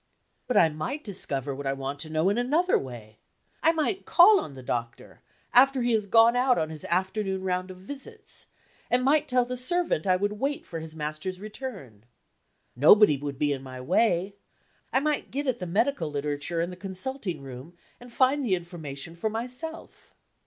[0.47, 3.19] But I might discover what I want to know in another way.
[3.61, 5.21] I might call on the doctor,
[5.53, 8.47] after he has gone out on his afternoon round of visits,
[8.89, 12.05] and might tell the servant I would wait for his master's return.
[12.75, 14.33] Nobody would be in my way;
[14.91, 19.13] I might get at the medical literature in the consulting room, and find the information
[19.13, 20.15] for myself.